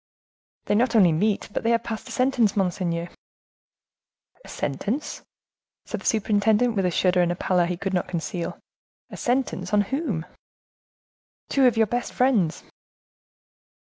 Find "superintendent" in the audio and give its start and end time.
6.07-6.75